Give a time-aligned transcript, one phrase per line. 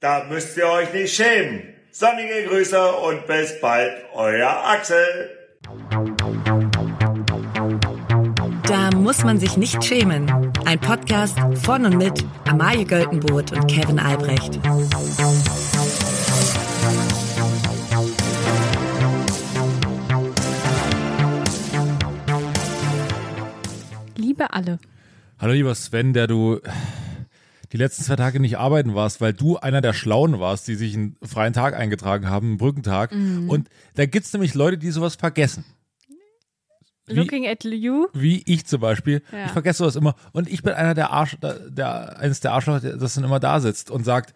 [0.00, 1.74] Da müsst ihr euch nicht schämen.
[1.90, 5.28] Sonnige Grüße und bis bald, euer Axel.
[8.62, 10.52] Da muss man sich nicht schämen.
[10.64, 14.60] Ein Podcast von und mit Amalie Göltenboot und Kevin Albrecht.
[24.14, 24.78] Liebe alle.
[25.40, 26.60] Hallo lieber Sven, der du
[27.72, 30.94] die letzten zwei Tage nicht arbeiten warst, weil du einer der Schlauen warst, die sich
[30.94, 33.14] einen freien Tag eingetragen haben, einen Brückentag.
[33.14, 33.48] Mhm.
[33.50, 35.64] Und da gibt es nämlich Leute, die sowas vergessen.
[37.06, 38.06] Wie- Looking at you.
[38.12, 39.22] Wie ich zum Beispiel.
[39.32, 39.46] Ja.
[39.46, 40.14] Ich vergesse sowas immer.
[40.32, 43.40] Und ich bin einer der Arsch, der, der eines der Arschloch, der das dann immer
[43.40, 44.34] da sitzt und sagt,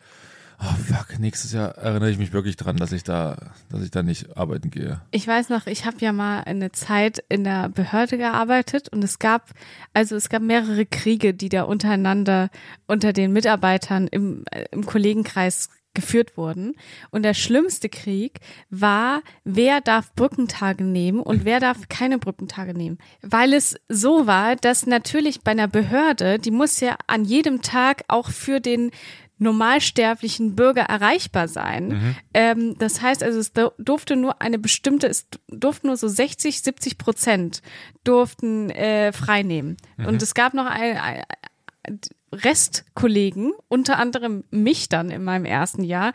[0.60, 4.02] oh fuck, nächstes Jahr erinnere ich mich wirklich dran, dass ich da, dass ich da
[4.02, 5.00] nicht arbeiten gehe.
[5.10, 9.18] Ich weiß noch, ich habe ja mal eine Zeit in der Behörde gearbeitet und es
[9.18, 9.50] gab,
[9.92, 12.50] also es gab mehrere Kriege, die da untereinander
[12.86, 16.74] unter den Mitarbeitern im, äh, im Kollegenkreis geführt wurden.
[17.10, 22.98] Und der schlimmste Krieg war, wer darf Brückentage nehmen und wer darf keine Brückentage nehmen.
[23.20, 28.04] Weil es so war, dass natürlich bei einer Behörde, die muss ja an jedem Tag
[28.08, 28.90] auch für den
[29.38, 32.16] normalsterblichen Bürger erreichbar sein.
[32.34, 36.62] Ähm, das heißt also, es du- durfte nur eine bestimmte, es durften nur so 60,
[36.62, 37.62] 70 Prozent
[38.04, 39.76] durften äh, frei nehmen.
[40.06, 42.00] Und es gab noch ein, ein
[42.32, 46.12] Restkollegen, unter anderem mich dann in meinem ersten Jahr,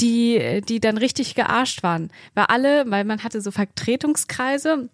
[0.00, 2.10] die, die dann richtig gearscht waren.
[2.34, 4.88] Weil alle, weil man hatte so Vertretungskreise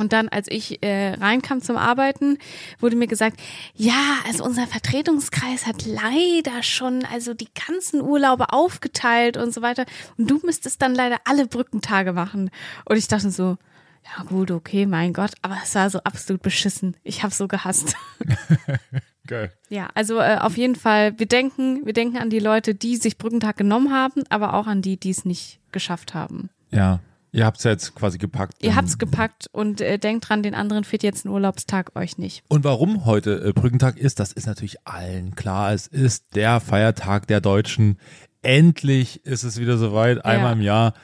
[0.00, 2.38] und dann, als ich äh, reinkam zum Arbeiten,
[2.78, 3.38] wurde mir gesagt,
[3.74, 9.84] ja, also unser Vertretungskreis hat leider schon also die ganzen Urlaube aufgeteilt und so weiter.
[10.16, 12.50] Und du müsstest dann leider alle Brückentage machen.
[12.86, 13.58] Und ich dachte so,
[14.04, 16.96] ja gut, okay, mein Gott, aber es war so absolut beschissen.
[17.02, 17.94] Ich habe so gehasst.
[19.26, 19.52] Geil.
[19.68, 23.18] Ja, also äh, auf jeden Fall, wir denken, wir denken an die Leute, die sich
[23.18, 26.48] Brückentag genommen haben, aber auch an die, die es nicht geschafft haben.
[26.70, 27.00] Ja.
[27.32, 28.54] Ihr habt's ja jetzt quasi gepackt.
[28.60, 32.42] Ihr habt's gepackt und äh, denkt dran, den anderen fehlt jetzt ein Urlaubstag, euch nicht.
[32.48, 35.72] Und warum heute äh, Brückentag ist, das ist natürlich allen klar.
[35.72, 37.98] Es ist der Feiertag der Deutschen.
[38.42, 40.94] Endlich ist es wieder soweit, einmal im Jahr,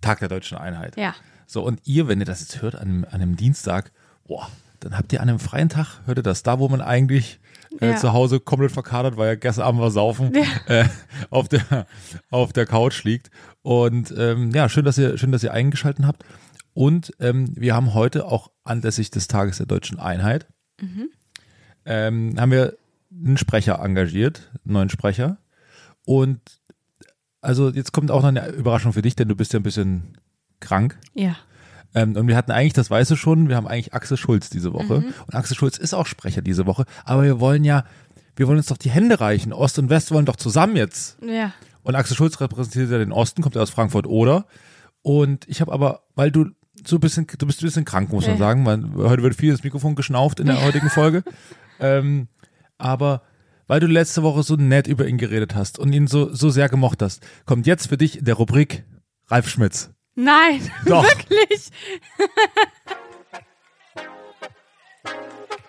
[0.00, 0.96] Tag der deutschen Einheit.
[0.96, 1.14] Ja.
[1.46, 3.92] So, und ihr, wenn ihr das jetzt hört an einem, an einem Dienstag,
[4.26, 7.38] boah, dann habt ihr an einem freien Tag, hört ihr das, da wo man eigentlich
[7.80, 7.96] äh, Ja.
[7.96, 10.32] zu Hause komplett verkadert, weil ja gestern Abend war saufen,
[10.66, 10.84] äh,
[11.30, 11.86] auf, der,
[12.30, 13.30] auf der Couch liegt.
[13.62, 16.24] Und ähm, ja, schön, dass ihr, schön, dass ihr eingeschalten habt.
[16.74, 20.46] Und ähm, wir haben heute auch anlässlich des Tages der deutschen Einheit,
[21.84, 22.76] ähm, haben wir
[23.10, 25.38] einen Sprecher engagiert, einen neuen Sprecher.
[26.04, 26.40] Und
[27.40, 30.18] also jetzt kommt auch noch eine Überraschung für dich, denn du bist ja ein bisschen
[30.60, 30.98] krank.
[31.14, 31.36] Ja.
[31.94, 34.72] Ähm, und wir hatten eigentlich, das weißt du schon, wir haben eigentlich Axel Schulz diese
[34.72, 34.96] Woche.
[35.26, 36.84] Und Axel Schulz ist auch Sprecher diese Woche.
[37.04, 37.84] Aber wir wollen ja,
[38.36, 39.52] wir wollen uns doch die Hände reichen.
[39.52, 41.16] Ost und West wollen doch zusammen jetzt.
[41.26, 41.52] Ja.
[41.82, 44.46] Und Axel Schulz repräsentiert ja den Osten, kommt ja aus Frankfurt oder.
[45.02, 46.46] Und ich habe aber, weil du
[46.86, 48.38] so ein bisschen, du bist ein bisschen krank, muss man Ja.
[48.38, 48.66] sagen.
[48.66, 51.22] weil heute wird viel ins Mikrofon geschnauft in der heutigen Folge.
[51.78, 52.28] Ähm,
[52.78, 53.20] aber
[53.66, 56.70] weil du letzte Woche so nett über ihn geredet hast und ihn so, so sehr
[56.70, 58.84] gemocht hast, kommt jetzt für dich in der Rubrik
[59.26, 59.90] Ralf Schmitz.
[60.16, 61.04] Nein, Doch.
[61.08, 61.70] wirklich.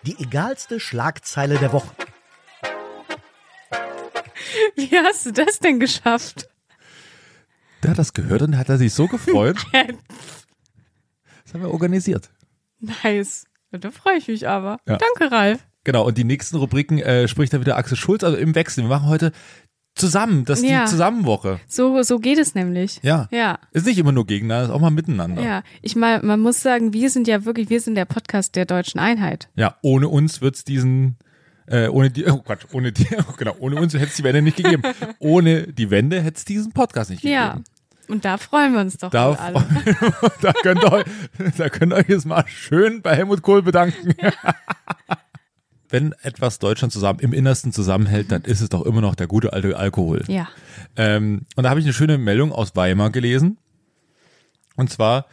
[0.03, 1.93] Die egalste Schlagzeile der Woche.
[4.75, 6.47] Wie hast du das denn geschafft?
[7.83, 9.57] Der hat das gehört und hat er sich so gefreut.
[11.43, 12.29] Das haben wir organisiert.
[12.81, 13.45] Nice.
[13.71, 14.79] Da freue ich mich aber.
[14.85, 14.97] Ja.
[14.97, 15.65] Danke, Ralf.
[15.85, 18.83] Genau, und die nächsten Rubriken äh, spricht dann wieder Axel Schulz, also im Wechsel.
[18.83, 19.31] Wir machen heute
[19.97, 20.83] zusammen, das ist Ja.
[20.85, 21.59] die Zusammenwoche.
[21.67, 22.99] So, so geht es nämlich.
[23.03, 23.27] Ja.
[23.31, 23.59] Ja.
[23.71, 25.41] Ist nicht immer nur gegeneinander, ist auch mal miteinander.
[25.41, 28.65] Ja, ich meine, man muss sagen, wir sind ja wirklich, wir sind der Podcast der
[28.65, 29.49] deutschen Einheit.
[29.55, 31.17] Ja, ohne uns wird's diesen,
[31.65, 33.05] äh, ohne die, oh Quatsch, ohne die,
[33.37, 34.83] genau, ohne uns hätte es die Wende nicht gegeben.
[35.19, 37.47] ohne die Wende hätte es diesen Podcast nicht Ja.
[37.49, 37.63] gegeben.
[38.09, 39.65] Und da freuen wir uns doch Da, alle.
[40.41, 41.05] da, könnt ihr euch,
[41.57, 44.13] da könnt ihr euch jetzt mal schön bei Helmut Kohl bedanken.
[45.89, 49.53] Wenn etwas Deutschland zusammen im Innersten zusammenhält, dann ist es doch immer noch der gute
[49.53, 50.23] alte Alkohol.
[50.27, 50.47] Ja.
[50.95, 53.57] Ähm, und da habe ich eine schöne Meldung aus Weimar gelesen.
[54.75, 55.27] Und zwar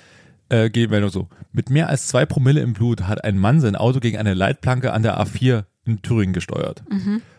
[0.49, 1.29] äh, geht die Meldung so.
[1.53, 4.93] Mit mehr als zwei Promille im Blut hat ein Mann sein Auto gegen eine Leitplanke
[4.93, 6.83] an der A4 in Thüringen gesteuert.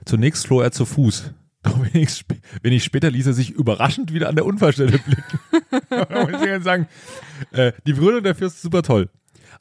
[0.06, 1.32] Zunächst floh er zu Fuß.
[1.64, 5.30] Doch wenig, sp- wenig später ließ er sich überraschend wieder an der Unfallstelle blicken.
[5.90, 6.88] da muss ich sagen,
[7.54, 9.10] äh, die Begründung dafür ist super toll.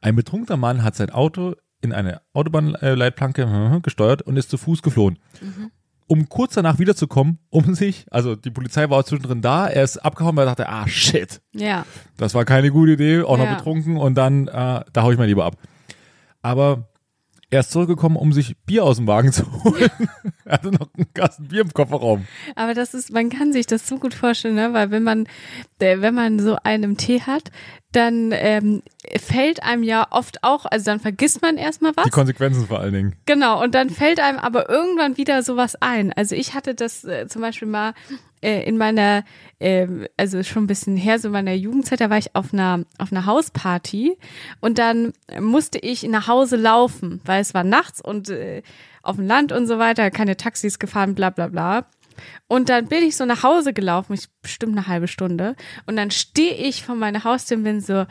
[0.02, 1.54] Ein betrunkener Mann hat sein Auto
[1.84, 5.18] in eine Autobahnleitplanke äh, gesteuert und ist zu Fuß geflohen
[6.06, 10.36] um kurz danach wiederzukommen, um sich, also die Polizei war zwischendrin da, er ist abgehauen,
[10.36, 11.86] weil er dachte, ah shit, Ja.
[12.18, 13.54] das war keine gute Idee, auch noch Ja.
[13.54, 14.50] betrunken und dann, äh,
[14.92, 15.56] da hau ich mal lieber ab.
[16.42, 16.90] Aber
[17.54, 19.88] Er ist zurückgekommen, um sich Bier aus dem Wagen zu holen.
[20.44, 22.26] er hatte noch einen Kasten Bier im Kofferraum.
[22.56, 24.72] Aber das ist, man kann sich das so gut vorstellen, ne?
[24.72, 25.28] weil wenn man,
[25.78, 27.52] äh, wenn man so einen Tee hat,
[27.92, 28.82] dann ähm,
[29.20, 32.06] fällt einem ja oft auch, also dann vergisst man erstmal was.
[32.06, 33.16] Die Konsequenzen vor allen Dingen.
[33.24, 36.12] Genau, und dann fällt einem aber irgendwann wieder sowas ein.
[36.12, 37.94] Also ich hatte das äh, zum Beispiel mal
[38.44, 39.24] äh, in meiner,
[39.58, 39.86] äh,
[40.16, 43.10] also schon ein bisschen her, so in meiner Jugendzeit, da war ich auf einer, auf
[43.10, 44.18] einer Hausparty
[44.60, 48.62] und dann musste ich nach Hause laufen, weil es war nachts und äh,
[49.02, 51.86] auf dem Land und so weiter, keine Taxis gefahren, bla bla bla.
[52.46, 55.56] Und dann bin ich so nach Hause gelaufen, ich bestimmt eine halbe Stunde.
[55.86, 58.06] Und dann stehe ich vor meiner Haustür und bin so,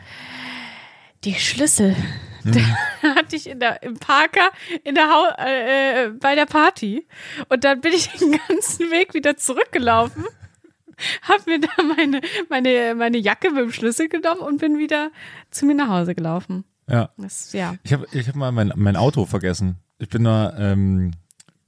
[1.24, 1.96] die Schlüssel.
[2.44, 2.60] Da
[3.16, 4.50] hatte ich in der, im Parker
[4.84, 7.06] in der Hau äh, äh, bei der Party.
[7.48, 10.24] Und dann bin ich den ganzen Weg wieder zurückgelaufen,
[11.22, 15.10] hab mir da meine, meine, meine Jacke mit dem Schlüssel genommen und bin wieder
[15.50, 16.64] zu mir nach Hause gelaufen.
[16.88, 17.10] Ja.
[17.16, 17.76] Das, ja.
[17.82, 19.76] Ich habe ich hab mal mein, mein Auto vergessen.
[19.98, 21.12] Ich bin da, ähm,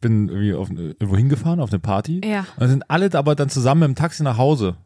[0.00, 2.20] bin irgendwie auf, irgendwo hingefahren auf eine Party.
[2.22, 2.46] Ja.
[2.58, 4.76] Und sind alle aber dann zusammen im Taxi nach Hause.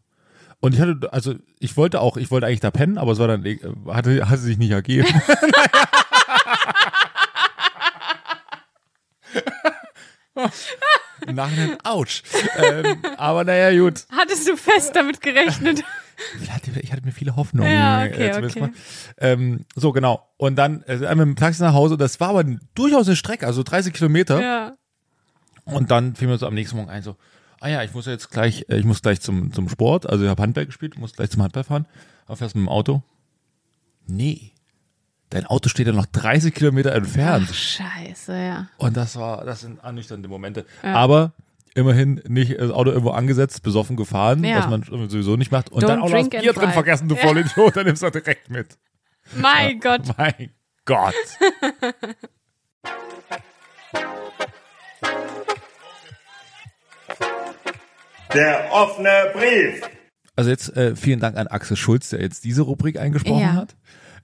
[0.61, 3.29] Und ich hatte, also ich wollte auch, ich wollte eigentlich da pennen, aber es war
[3.29, 3.59] dann, äh,
[3.89, 5.09] hatte, hatte sich nicht ergeben.
[11.33, 12.23] Nachhinein, ouch.
[12.57, 14.05] Ähm, aber naja, gut.
[14.11, 15.83] Hattest du fest damit gerechnet?
[16.43, 17.71] Ich hatte, ich hatte mir viele Hoffnungen.
[17.71, 18.67] Ja, okay, äh, zumindest okay.
[18.67, 18.73] mal.
[19.19, 20.29] Ähm, so, genau.
[20.37, 21.97] Und dann äh, einmal mit dem Taxi nach Hause.
[21.97, 24.41] Das war aber durchaus eine Strecke, also 30 Kilometer.
[24.43, 24.77] ja.
[25.65, 27.17] Und dann fiel mir so am nächsten Morgen ein, so,
[27.61, 30.25] ah ja, ich muss ja jetzt gleich, äh, ich muss gleich zum, zum Sport, also
[30.25, 31.87] ich habe Handball gespielt, muss gleich zum Handball fahren.
[32.27, 33.03] Aber fährst mit dem Auto?
[34.07, 34.53] Nee.
[35.31, 37.47] Dein Auto steht ja noch 30 Kilometer entfernt.
[37.51, 38.69] Ach, scheiße, ja.
[38.79, 40.67] Und das war, das sind ernüchternde Momente.
[40.83, 41.33] Aber
[41.75, 44.59] immerhin nicht das Auto irgendwo angesetzt, besoffen gefahren, Ja.
[44.59, 45.71] was man sowieso nicht macht.
[45.71, 47.23] Und Don't dann auch noch das Bier drin vergessen, du Ja.
[47.23, 48.77] Vollidiot, dann nimmst du direkt mit.
[49.37, 50.03] Mein Gott.
[50.19, 50.51] Mein
[50.85, 51.15] Gott.
[58.35, 59.83] Der offene Brief.
[60.37, 63.55] Also jetzt äh, vielen Dank an Axel Schulz, der jetzt diese Rubrik eingesprochen Ja.
[63.55, 63.77] hat.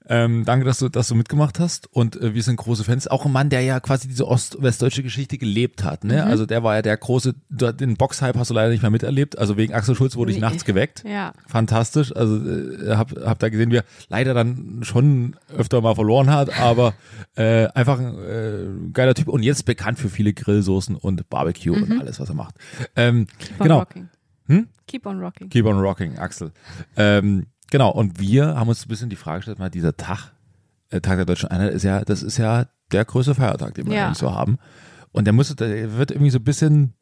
[0.09, 1.93] Ähm, danke, dass du, dass du mitgemacht hast.
[1.93, 3.09] Und äh, wir sind große Fans.
[3.09, 6.05] Auch ein Mann, der ja quasi diese ost-westdeutsche Geschichte gelebt hat.
[6.05, 6.25] Ne?
[6.25, 6.31] Mhm.
[6.31, 9.37] Also der war ja der große, den Boxhype hast du leider nicht mehr miterlebt.
[9.39, 11.03] Also wegen Axel Schulz wurde ich nachts geweckt.
[11.05, 11.33] Ja.
[11.47, 12.15] Fantastisch.
[12.15, 16.57] Also äh, hab, hab da gesehen, wie er leider dann schon öfter mal verloren hat,
[16.61, 16.95] aber
[17.35, 22.01] äh, einfach ein äh, geiler Typ und jetzt bekannt für viele Grillsoßen und Barbecue und
[22.01, 22.55] alles, was er macht.
[22.95, 23.27] Ähm, Mhm.
[23.39, 23.79] Keep on genau.
[23.79, 24.09] rocking.
[24.49, 24.69] Hm?
[24.87, 25.49] Keep on rocking.
[25.49, 26.53] Keep on rocking, Axel.
[26.97, 30.33] Ähm, genau, und wir haben uns ein bisschen die Frage gestellt, mal dieser Tag,
[30.91, 33.95] äh, Tag der Deutschen Einheit ist ja, das ist ja der größte Feiertag, den wir
[33.97, 34.07] Ja.
[34.07, 34.59] eigentlich so haben.
[35.13, 36.93] Und der muss, der wird irgendwie so ein bisschen,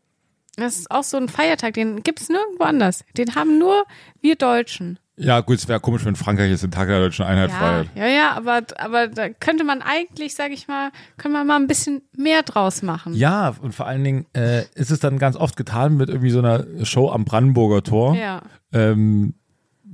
[0.57, 3.05] Das ist auch so ein Feiertag, den gibt's nirgendwo anders.
[3.17, 3.83] Den haben nur
[4.21, 4.99] wir Deutschen.
[5.17, 7.89] ja gut, es wäre komisch, wenn Frankreich jetzt den Tag der Deutschen Einheit Ja, feiert.
[7.97, 11.67] ja, ja, aber, aber da könnte man eigentlich, sag ich mal, können wir mal ein
[11.67, 13.15] bisschen mehr draus machen.
[13.15, 16.39] Ja, und vor allen Dingen äh, ist es dann ganz oft getan mit irgendwie so
[16.39, 18.15] einer Show am Brandenburger Tor.
[18.17, 18.41] Ja.
[18.73, 19.35] Ähm,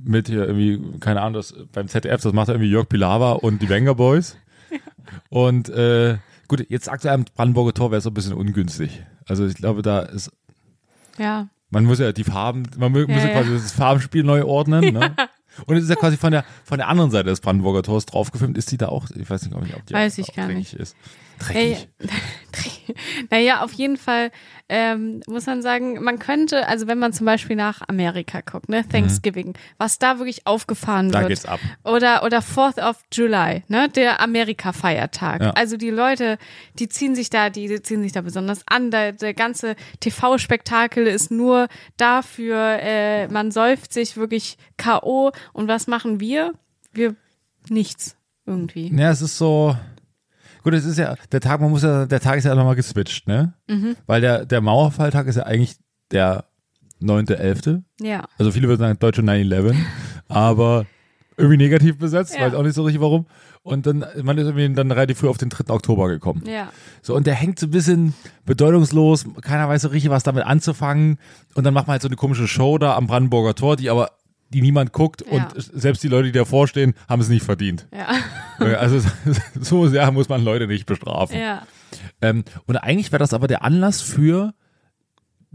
[0.03, 3.69] mit hier irgendwie, keine Ahnung, das beim ZDF, das macht irgendwie Jörg Pilawa und die
[3.69, 4.37] Wenger Boys.
[5.29, 6.17] Und äh,
[6.47, 9.03] gut, jetzt aktuell am Brandenburger Tor wäre es so ein bisschen ungünstig.
[9.27, 10.31] Also ich glaube, da ist,
[11.17, 11.49] Ja.
[11.69, 13.41] man muss ja die Farben, man mu- muss ja, ja.
[13.41, 14.93] quasi das Farbenspiel neu ordnen.
[14.93, 15.13] Ne?
[15.65, 18.57] Und es ist ja quasi von der von der anderen Seite des Brandenburger Tors draufgefilmt.
[18.57, 19.07] Ist die da auch?
[19.09, 20.95] Ich weiß nicht, ob, die Weiß auch ich gar dreckig ist.
[21.41, 21.87] Dreckig.
[23.31, 24.31] naja, auf jeden Fall
[24.69, 28.87] ähm, muss man sagen, man könnte, also wenn man zum Beispiel nach Amerika guckt, ne,
[28.87, 31.29] Thanksgiving, was da wirklich aufgefahren Da wird.
[31.29, 31.59] geht's ab.
[31.83, 35.41] Oder, oder 4th of July, ne, der Amerika-Feiertag.
[35.41, 35.49] Ja.
[35.51, 36.37] Also die Leute,
[36.79, 38.91] die ziehen sich da, die, die ziehen sich da besonders an.
[38.91, 41.67] Der, der ganze TV-Spektakel ist nur
[41.97, 45.31] dafür, äh, man säuft sich wirklich K.O.
[45.53, 46.53] Und was machen wir?
[46.93, 47.15] Wir
[47.67, 48.91] nichts irgendwie.
[48.95, 49.75] Ja, es ist so.
[50.63, 53.27] Gut, es ist ja, der Tag, man muss ja, der Tag ist ja nochmal geswitcht,
[53.27, 53.53] ne?
[53.67, 53.95] Mhm.
[54.05, 55.75] Weil der, der Mauerfalltag ist ja eigentlich
[56.11, 56.45] der
[57.01, 57.81] 9.11.
[57.99, 58.25] Ja.
[58.37, 59.75] Also viele würden sagen deutsche 9-11,
[60.27, 60.85] aber
[61.37, 62.45] irgendwie negativ besetzt, Ja.
[62.45, 63.25] weiß auch nicht so richtig warum.
[63.63, 65.71] Und dann, man ist irgendwie dann relativ früh auf den 3.
[65.73, 66.43] Oktober gekommen.
[66.45, 66.69] Ja.
[67.01, 68.13] So, und der hängt so ein bisschen
[68.45, 71.17] bedeutungslos, keiner weiß so richtig, was damit anzufangen.
[71.55, 74.11] Und dann macht man halt so eine komische Show da am Brandenburger Tor, die aber,
[74.53, 75.31] die niemand guckt Ja.
[75.31, 77.87] und selbst die Leute, die davor stehen, haben es nicht verdient.
[77.93, 78.07] Ja.
[78.77, 79.01] Also
[79.59, 81.39] so sehr muss man Leute nicht bestrafen.
[81.39, 81.63] Ja.
[82.21, 84.53] Ähm, und eigentlich wäre das aber der Anlass für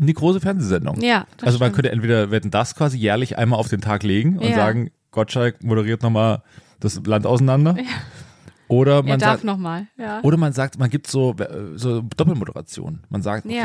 [0.01, 1.01] eine große Fernsehsendung.
[1.01, 1.27] Ja.
[1.43, 1.75] also man stimmt.
[1.77, 4.57] könnte entweder werden das quasi jährlich einmal auf den Tag legen und Ja.
[4.57, 6.43] sagen, Gottschalk moderiert nochmal
[6.81, 7.77] das Land auseinander.
[8.69, 9.87] Oder Er man darf sagt, nochmal.
[9.97, 10.21] Ja.
[10.23, 13.05] oder man sagt, man gibt so, äh, so Doppelmoderation.
[13.09, 13.63] Man sagt, Ja.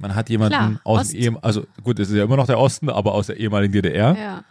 [0.00, 1.12] Man hat jemanden Klar, aus Ost.
[1.12, 3.72] dem Ehem, also gut, es ist ja immer noch der Osten, aber aus der ehemaligen
[3.72, 4.44] DDR ja.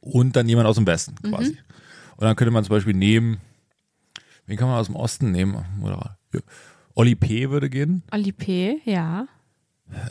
[0.00, 1.30] und dann jemand aus dem Westen Mhm.
[1.30, 1.58] quasi.
[2.16, 3.38] Und dann könnte man zum Beispiel nehmen,
[4.46, 5.64] wen kann man aus dem Osten nehmen?
[5.82, 6.16] Oder
[6.94, 7.50] Olli P.
[7.50, 8.02] würde gehen.
[8.12, 9.26] Oli P., ja.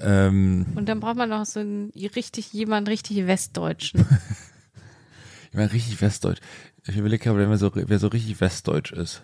[0.04, 4.02] Ähm, Und dann braucht man noch so einen richtig, jemand richtig Westdeutschen.
[5.52, 6.40] ich meine, richtig westdeutsch.
[6.88, 9.24] Ich überlege gerade, wer so, wer so richtig westdeutsch ist.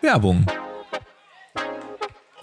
[0.00, 0.46] Werbung.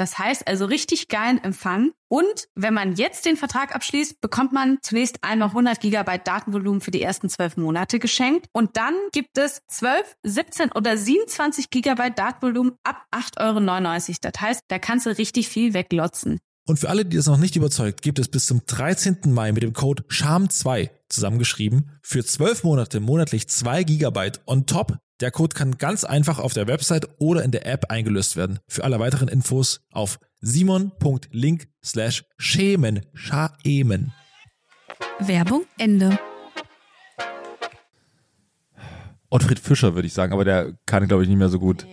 [0.00, 1.92] Das heißt also richtig geilen Empfang.
[2.08, 6.90] Und wenn man jetzt den Vertrag abschließt, bekommt man zunächst einmal 100 Gigabyte Datenvolumen für
[6.90, 8.46] die ersten zwölf Monate geschenkt.
[8.54, 14.16] Und dann gibt es 12, 17 oder 27 Gigabyte Datenvolumen ab 8,99 Euro.
[14.22, 16.38] Das heißt, da kannst du richtig viel weglotzen.
[16.66, 19.18] Und für alle, die das noch nicht überzeugt, gibt es bis zum 13.
[19.26, 24.96] Mai mit dem Code SHAM2 zusammengeschrieben für 12 Monate monatlich 2 Gigabyte on top.
[25.20, 28.58] Der Code kann ganz einfach auf der Website oder in der App eingelöst werden.
[28.66, 33.04] Für alle weiteren Infos auf simon.link slash schämen.
[33.12, 34.14] Schaemen.
[35.18, 36.18] Werbung Ende.
[39.28, 41.86] Ottfried Fischer würde ich sagen, aber der kann, glaube ich, nicht mehr so gut.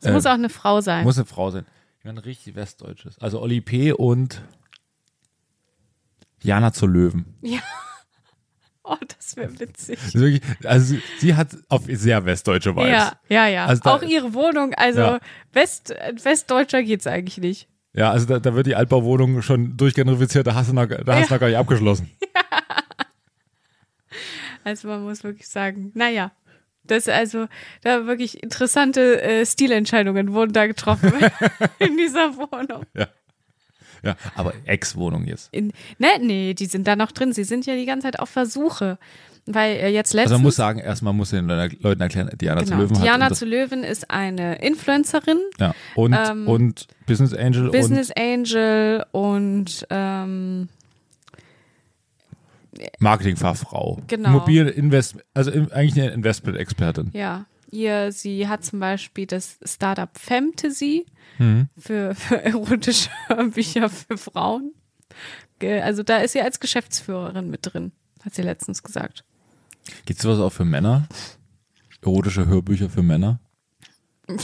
[0.00, 1.04] Es muss auch eine Frau sein.
[1.04, 1.64] Muss eine Frau sein.
[1.98, 3.18] Ich meine, richtig westdeutsches.
[3.18, 3.92] Also Olli P.
[3.92, 4.42] und
[6.42, 7.38] Jana zur Löwen.
[7.40, 7.60] Ja.
[8.88, 9.98] Oh, das wäre witzig.
[9.98, 12.88] Das ist wirklich, also sie, hat auf sehr westdeutsche Vibes.
[12.90, 13.66] Ja, ja, ja.
[13.66, 15.20] Also da- auch ihre Wohnung, also Ja.
[15.52, 17.68] West, Westdeutscher geht's eigentlich nicht.
[17.94, 21.30] Ja, also da, da wird die Altbauwohnung schon durchgenerifiziert, da hast du noch, da hast
[21.30, 22.10] du noch gar nicht abgeschlossen.
[24.64, 26.32] Also man muss wirklich sagen, naja.
[26.82, 27.46] Das also,
[27.82, 31.12] da wirklich interessante äh, Stilentscheidungen wurden da getroffen
[31.78, 32.84] in dieser Wohnung.
[32.94, 33.08] Ja,
[34.34, 35.48] aber Ex-Wohnung jetzt.
[35.52, 37.32] In, ne, nee, die sind da noch drin.
[37.32, 38.98] Sie sind ja die ganze Zeit auf Versuche.
[39.48, 40.32] Weil äh, jetzt letztens.
[40.32, 43.34] Also man muss sagen, erstmal muss den Leuten erklären, Diana zu genau, Löwen Diana und
[43.36, 50.68] zu Löwen ist eine Influencerin, ja, und, ähm, und Business Angel Business Angel und ähm,
[52.76, 54.02] und Marketingfachfrau.
[54.06, 54.28] Genau.
[54.30, 57.10] Immobilieninvest, also eigentlich eine Investment-Expertin.
[57.12, 61.06] ja, ihr, sie hat zum Beispiel das Startup Fantasy
[61.38, 61.68] Mhm.
[61.78, 63.10] für, für erotische
[63.54, 64.72] Bücher für Frauen.
[65.62, 67.92] Also da ist sie als Geschäftsführerin mit drin,
[68.24, 69.22] hat sie letztens gesagt.
[70.06, 71.06] Gibt's sowas auch für Männer?
[72.02, 73.40] Erotische Hörbücher für Männer?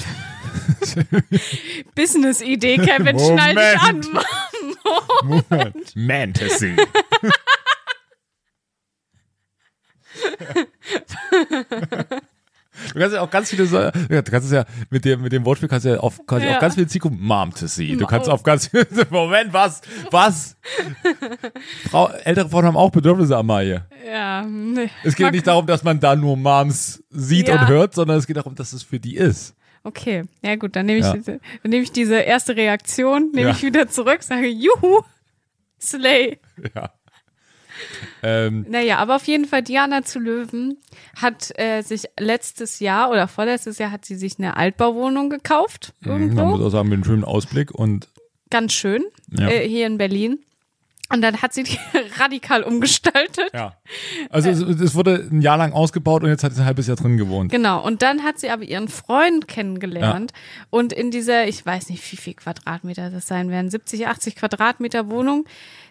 [1.95, 4.01] Business-Idee, Kevin, schnall dich an.
[5.25, 5.91] Moment.
[5.95, 6.77] Fantasy.
[12.93, 15.69] Du kannst ja auch ganz viele, du kannst es ja mit dem, mit dem Wortspiel
[15.69, 16.55] kannst du ja auf, quasi Ja.
[16.55, 17.97] auf ganz viele Zielgruppen Mom to see.
[17.97, 19.81] Du kannst auf ganz viele, Moment, was,
[20.11, 20.57] was?
[21.91, 23.85] Frau, ältere Frauen haben auch Bedürfnisse, Amalie.
[24.07, 24.91] Ja, nee.
[25.05, 27.61] Es geht nicht darum, dass man da nur Moms sieht Ja.
[27.63, 29.55] und hört, sondern es geht darum, dass es für die ist.
[29.85, 31.13] Okay, ja gut, dann nehme ich, Ja.
[31.15, 33.55] diese, dann nehme ich diese erste Reaktion, nehme Ja.
[33.57, 35.03] ich wieder zurück, sage Juhu,
[35.81, 36.39] Slay.
[36.75, 36.91] Ja.
[38.25, 40.77] Ähm, Naja, aber auf jeden Fall Diana zu Löwen
[41.21, 46.29] hat äh, sich letztes Jahr oder vorletztes Jahr hat sie sich eine Altbauwohnung gekauft man
[46.29, 48.09] muss irgendwo, auch sagen, mit einem schönen Ausblick und
[48.51, 49.03] ganz schön
[49.37, 49.49] Ja.
[49.49, 50.39] äh, hier in Berlin.
[51.13, 51.77] Und dann hat sie die
[52.19, 53.51] radikal umgestaltet.
[53.53, 53.77] ja.
[54.31, 56.97] Also es, es wurde ein Jahr lang ausgebaut und jetzt hat sie ein halbes Jahr
[56.97, 57.51] drin gewohnt.
[57.53, 60.33] Genau, und dann hat sie aber ihren Freund kennengelernt.
[60.71, 65.11] Und in dieser, ich weiß nicht, wie viel Quadratmeter das sein werden, 70, 80 Quadratmeter
[65.11, 65.45] Wohnung,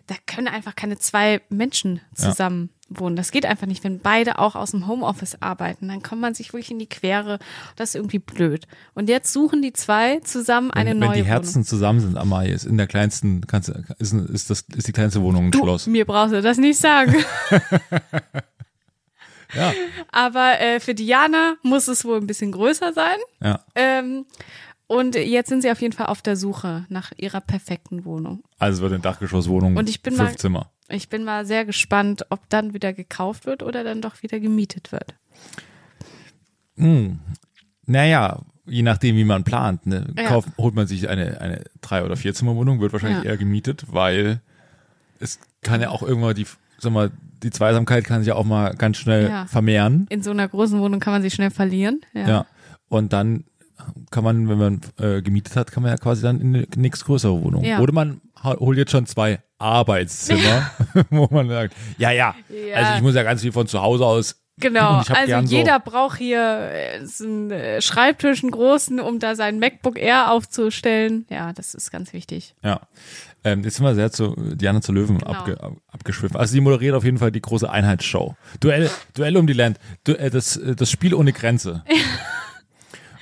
[0.07, 3.15] da können einfach keine zwei Menschen zusammen wohnen.
[3.15, 5.87] Das geht einfach nicht, wenn beide auch aus dem Homeoffice arbeiten.
[5.87, 7.39] Dann kommt man sich wirklich in die Quere.
[7.77, 8.67] Das ist irgendwie blöd.
[8.93, 11.65] Und jetzt suchen die zwei zusammen eine wenn, neue wenn die Herzen Wohnung.
[11.67, 15.21] zusammen sind, Amalie, ist in der kleinsten, kannst, du- ist, ist, das, ist die kleinste
[15.21, 15.87] Wohnung ein Du, Schloss.
[15.87, 17.15] mir brauchst du das nicht sagen.
[19.53, 19.73] Ja,
[20.13, 23.17] Aber äh, für Diana muss es wohl ein bisschen größer sein.
[23.43, 23.59] ja.
[23.75, 24.25] Ähm,
[24.91, 28.43] und jetzt sind sie auf jeden Fall auf der Suche nach ihrer perfekten Wohnung.
[28.59, 30.71] Also es wird eine Dachgeschosswohnung, Und ich bin fünf mal- Zimmer.
[30.89, 34.91] Ich bin mal sehr gespannt, ob dann wieder gekauft wird oder dann doch wieder gemietet
[34.91, 35.15] wird.
[36.77, 37.19] Hm.
[37.85, 39.85] Naja, je nachdem, wie man plant.
[39.85, 40.13] Ne?
[40.17, 40.25] Ja.
[40.27, 43.31] Kauft, holt man sich eine, eine Drei- oder Vierzimmerwohnung, wird wahrscheinlich Ja.
[43.31, 44.41] eher gemietet, weil
[45.19, 46.45] es kann ja auch irgendwann die,
[46.77, 47.11] sag mal,
[47.43, 49.45] die Zweisamkeit kann sich ja auch mal ganz schnell Ja.
[49.45, 50.07] vermehren.
[50.09, 52.01] In so einer großen Wohnung kann man sich schnell verlieren.
[52.13, 52.27] Ja.
[52.27, 52.45] Ja.
[52.89, 53.45] Und dann
[54.11, 57.41] kann man, wenn man äh, gemietet hat, kann man ja quasi dann in eine nächstgrößere
[57.43, 57.63] Wohnung.
[57.63, 57.79] Ja.
[57.79, 60.71] Oder man holt jetzt schon zwei Arbeitszimmer,
[61.09, 62.75] wo man sagt, ja, ja, Ja.
[62.77, 64.37] also ich muss ja ganz viel von zu Hause aus.
[64.59, 69.17] Genau, also gern so- jeder braucht hier äh, so einen äh, Schreibtisch, einen großen, um
[69.17, 71.25] da sein MacBook Air aufzustellen.
[71.29, 72.53] Ja, das ist ganz wichtig.
[72.63, 72.81] Ja.
[73.43, 75.31] Ähm, jetzt sind wir sehr zu Diana zu Löwen Genau.
[75.31, 76.37] abge, ab, abgeschwiffen.
[76.37, 78.35] Also sie moderiert auf jeden Fall die große Einheitsshow.
[78.59, 79.79] Duell, Duell um die Land.
[80.03, 81.83] Du, äh, das, das Spiel ohne Grenze.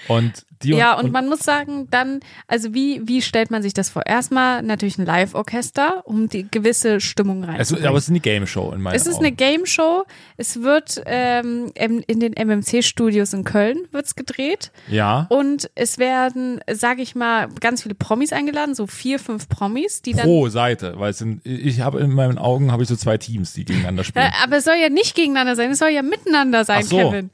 [0.10, 3.90] Und die ja, und man muss sagen, dann, also wie, wie stellt man sich das
[3.90, 4.06] vor?
[4.06, 7.88] Erstmal natürlich ein Live-Orchester, um die gewisse Stimmung also, reinzubringen.
[7.88, 9.26] aber es ist eine Game Show in meinen Es ist Augen.
[9.26, 10.04] eine Game Show.
[10.36, 14.72] Es wird ähm, in den MMC-Studios in Köln wird's gedreht.
[14.90, 15.28] Ja.
[15.30, 20.12] Und es werden, sage ich mal, ganz viele Promis eingeladen, so vier, fünf Promis, die
[20.14, 20.26] dann.
[20.26, 23.54] pro Seite, weil es sind, ich habe in meinen Augen habe ich so zwei Teams,
[23.54, 24.26] die gegeneinander spielen.
[24.26, 26.98] Äh, aber es soll ja nicht gegeneinander sein, es soll ja miteinander sein, so.
[26.98, 27.30] Kevin.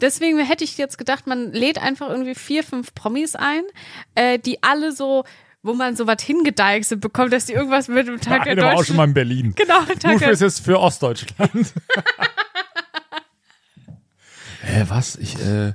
[0.00, 3.62] Deswegen hätte ich jetzt gedacht, man lädt einfach irgendwie vier, fünf Promis ein,
[4.14, 5.24] äh, die alle so,
[5.62, 8.68] wo man so was hingedeichselt bekommt, dass die irgendwas mit dem Tag der Eine war
[8.70, 8.86] auch Deutschen.
[8.86, 9.54] schon mal in Berlin.
[9.56, 11.50] Genau, Tag der führst jetzt für Ostdeutschland.
[14.62, 15.16] Hä, was?
[15.16, 15.72] Ich, äh,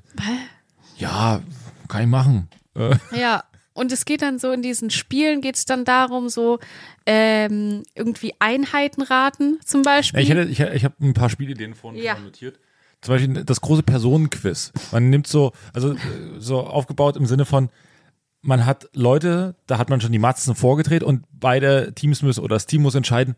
[0.97, 1.41] ja,
[1.87, 2.49] kann ich machen.
[2.75, 6.59] Äh, Ja, und es geht dann so in diesen Spielen geht es dann darum, so
[7.05, 10.19] ähm, irgendwie Einheiten raten zum Beispiel.
[10.19, 12.17] Ja, ich hätte, ich, ich habe ein paar Spielideen vorhin Ja.
[12.19, 12.59] notiert.
[13.03, 14.71] Zum Beispiel das große Personenquiz.
[14.91, 15.97] Man nimmt so, also äh,
[16.39, 17.69] so aufgebaut im Sinne von,
[18.41, 22.55] man hat Leute, da hat man schon die Matzen vorgedreht und beide Teams müssen oder
[22.55, 23.35] das Team muss entscheiden,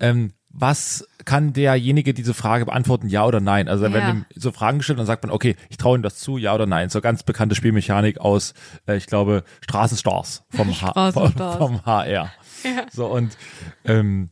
[0.00, 3.68] ähm, was kann derjenige diese Frage beantworten, ja oder nein?
[3.68, 4.10] Also Ja.
[4.10, 6.66] ihm so Fragen gestellt dann sagt man, okay, ich traue ihm das zu, ja oder
[6.66, 6.90] nein.
[6.90, 8.52] So ganz bekannte Spielmechanik aus,
[8.86, 11.56] äh, ich glaube, Straßenstars vom, H vom, Straßenstars.
[11.56, 12.30] vom HR.
[12.92, 13.36] So und
[13.84, 14.28] ähm,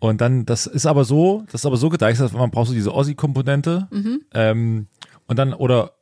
[0.00, 2.94] und dann, das ist aber so, das ist aber so gedeichselt, man braucht so diese
[2.94, 3.88] Ossi-Komponente.
[4.34, 4.86] Ähm,
[5.26, 5.92] und dann, oder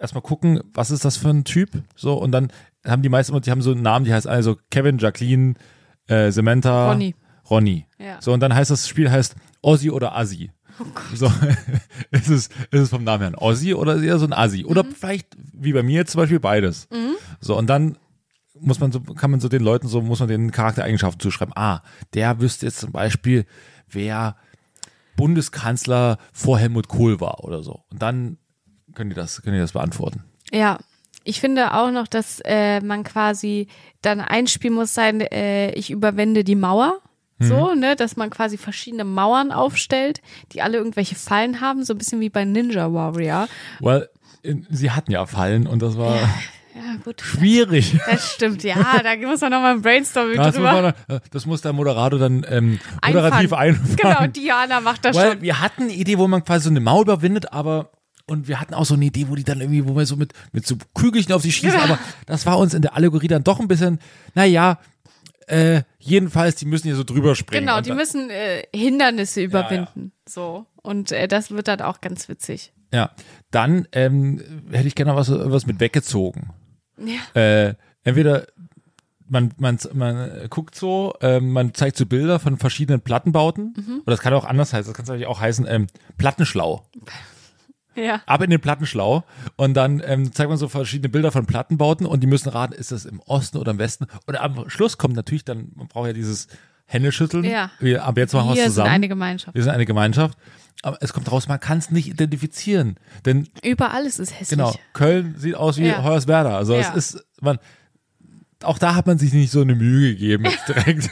[0.00, 1.70] erstmal gucken, was ist das für ein Typ?
[1.94, 2.52] So, und dann
[2.84, 5.54] haben die meisten, die haben so einen Namen, die heißt also Kevin, Jacqueline,
[6.06, 7.14] äh, Samantha, Ronny.
[7.48, 7.86] Ronny.
[7.98, 8.20] Ja.
[8.20, 10.50] So, und dann heißt das Spiel heißt Ossi oder Assi.
[11.14, 11.26] So,
[12.12, 14.64] ist es, ist es vom Namen her ein Ossi oder eher so ein Assi?
[14.64, 16.88] Oder vielleicht, wie bei mir zum Beispiel, beides.
[17.40, 17.98] So, und dann
[18.60, 21.52] muss man so, kann man so den Leuten so, muss man den Charaktereigenschaften zuschreiben.
[21.56, 21.80] Ah,
[22.14, 23.46] der wüsste jetzt zum Beispiel,
[23.88, 24.36] wer
[25.16, 27.82] Bundeskanzler vor Helmut Kohl war oder so.
[27.90, 28.38] Und dann
[28.94, 30.24] können die das, können die das beantworten.
[30.52, 30.78] Ja,
[31.24, 33.66] ich finde auch noch, dass äh, man quasi
[34.02, 36.98] dann ein Spiel muss sein, äh, ich überwinde die Mauer.
[37.40, 41.98] So, ne, dass man quasi verschiedene Mauern aufstellt, die alle irgendwelche Fallen haben, so ein
[41.98, 43.46] bisschen wie bei Ninja Warrior.
[43.78, 44.08] Weil
[44.42, 46.16] in- sie hatten ja Fallen und das war
[46.78, 47.20] Ja, gut.
[47.20, 47.98] schwierig.
[48.10, 50.72] Das stimmt, ja, da muss man nochmal ein Brainstorming Das muss, drüber.
[50.82, 53.96] man, dann- das muss der Moderator dann ähm, moderativ einfangen.
[53.96, 55.42] Genau, Diana macht das Weil schon.
[55.42, 57.90] wir hatten eine Idee, wo man quasi so eine Mauer überwindet, aber
[58.26, 60.34] und wir hatten auch so eine Idee, wo die dann irgendwie, wo wir so mit,
[60.52, 63.58] mit so Kügelchen auf sie schießen, aber das war uns in der Allegorie dann doch
[63.58, 64.00] ein bisschen,
[64.34, 64.78] naja,
[65.46, 67.66] äh, jedenfalls, die müssen hier so drüber springen.
[67.66, 70.12] Genau, die müssen äh, Hindernisse überwinden.
[70.28, 70.66] So.
[70.82, 72.74] Und äh, das wird dann auch ganz witzig.
[72.92, 73.10] Ja,
[73.50, 76.50] dann ähm, hätte ich gerne noch was, was mit weggezogen.
[77.04, 77.40] Ja.
[77.40, 78.46] Äh, entweder
[79.28, 83.74] man, man, man guckt so, ähm, man zeigt so Bilder von verschiedenen Plattenbauten.
[83.76, 84.02] Mhm.
[84.06, 84.90] Oder das kann auch anders heißen.
[84.90, 86.84] Das kann natürlich auch heißen, ähm, Plattenschlau.
[87.94, 88.22] Ja.
[88.26, 89.24] Ab in den Plattenschlau.
[89.56, 92.92] Und dann ähm, zeigt man so verschiedene Bilder von Plattenbauten und die müssen raten, ist
[92.92, 94.06] das im Osten oder im Westen.
[94.26, 96.46] Und am Schluss kommt natürlich dann, man braucht ja dieses
[96.88, 97.44] Händeschütteln.
[97.44, 97.70] Ja.
[97.78, 98.90] Wir, aber jetzt machen wir es Wir sind zusammen.
[98.90, 99.54] eine Gemeinschaft.
[99.54, 100.36] Wir sind eine Gemeinschaft.
[100.82, 102.96] Aber es kommt raus, man kann es nicht identifizieren.
[103.24, 104.50] Denn Überall ist es hässlich.
[104.50, 104.74] Genau.
[104.94, 106.02] Köln sieht aus wie Ja.
[106.02, 106.56] Hoyerswerda.
[106.56, 106.80] Also Ja.
[106.80, 107.58] es ist, man,
[108.62, 111.10] auch da hat man sich nicht so eine Mühe gegeben jetzt direkt.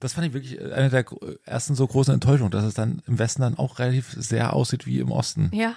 [0.00, 1.04] Das fand ich wirklich eine der
[1.46, 4.98] ersten so großen Enttäuschungen, dass es dann im Westen dann auch relativ sehr aussieht wie
[4.98, 5.50] im Osten.
[5.54, 5.74] Ja.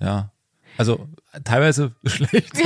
[0.00, 0.32] Ja.
[0.78, 1.06] Also
[1.44, 2.58] teilweise schlecht.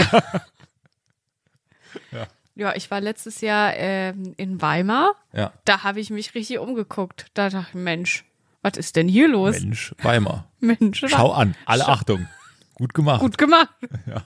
[2.13, 5.13] Ja, ich war letztes Jahr ähm, in Weimar.
[5.33, 5.53] Ja.
[5.65, 7.27] Da habe ich mich richtig umgeguckt.
[7.35, 8.25] Da dachte ich, Mensch,
[8.63, 9.61] was ist denn hier los?
[9.61, 10.49] Mensch, Weimar.
[10.61, 11.55] Mensch, Schau an.
[11.67, 12.29] Alle Achtung.
[12.75, 13.21] Gut gemacht.
[13.21, 13.69] gut gemacht.
[14.07, 14.25] Ja.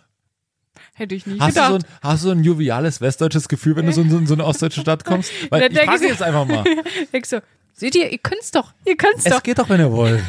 [0.94, 1.68] Hätte ich nicht Hast du, gedacht.
[1.70, 4.26] so ein, hast du so ein joviales westdeutsches Gefühl, wenn du so in so, in
[4.26, 5.30] so eine ostdeutsche Stadt kommst?
[5.50, 6.64] Weil ich frage ich- jetzt einfach mal.
[7.12, 7.40] ich so,
[7.74, 9.42] seht ihr, ihr könnt's doch, ihr könnt's Es doch.
[9.42, 10.22] geht doch, wenn ihr wollt.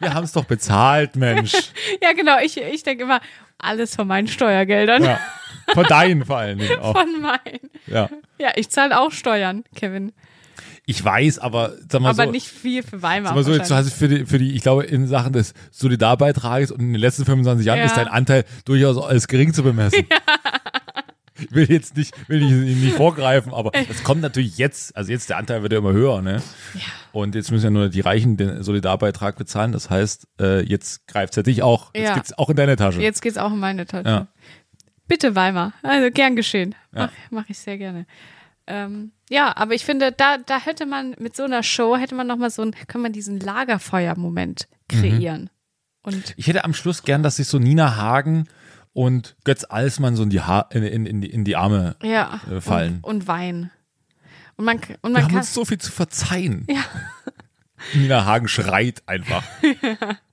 [0.00, 1.54] Wir haben es doch bezahlt, Mensch.
[2.02, 3.20] Ja, genau, ich, ich denke immer,
[3.58, 5.04] alles von meinen Steuergeldern.
[5.04, 5.20] Ja.
[5.72, 6.92] Von deinen vor allen Dingen auch.
[6.98, 7.70] Von meinen.
[7.86, 8.08] Ja.
[8.38, 10.12] Ja, ich zahle auch Steuern, Kevin.
[10.86, 12.30] Ich weiß, aber sag mal Aber so.
[12.30, 13.28] nicht viel für Weimar.
[13.30, 15.54] Sag mal so, jetzt hast du für die, für die, ich glaube, in Sachen des
[15.70, 17.84] Solidarbeitrages und in den letzten 25 Jahren Ja.
[17.86, 20.04] ist dein Anteil durchaus als gering zu bemessen.
[21.36, 25.28] Ich will jetzt nicht, will ich nicht vorgreifen, aber es kommt natürlich jetzt, also jetzt
[25.30, 26.40] der Anteil wird ja immer höher, ne?
[27.10, 29.72] Und jetzt müssen ja nur die Reichen den Solidarbeitrag bezahlen.
[29.72, 31.90] Das heißt, äh, jetzt greift's ja dich auch.
[31.92, 32.14] Jetzt Ja.
[32.14, 33.00] geht's auch in deine Tasche.
[33.00, 34.08] Jetzt geht's auch in meine Tasche.
[34.08, 34.26] Ja.
[35.06, 35.72] Bitte, Weimar.
[35.82, 36.74] Also gern geschehen.
[36.94, 37.10] Ja.
[37.30, 38.06] Mach, ich sehr gerne.
[38.66, 42.26] Ähm, ja, aber ich finde, da, da hätte man mit so einer Show, hätte man
[42.26, 45.50] nochmal so ein, kann man diesen Lagerfeuer-Moment kreieren.
[46.02, 48.48] Und Ich hätte am Schluss gern, dass sich so Nina Hagen
[48.92, 52.60] und Götz Alsmann so in die, ha in, in, in, in die Arme ja, äh,
[52.60, 53.00] fallen.
[53.02, 53.70] Und, und weinen.
[54.56, 56.66] Und man, und Wir man haben kann, uns so viel zu verzeihen.
[56.70, 56.84] Ja.
[57.94, 59.44] Nina Hagen schreit einfach.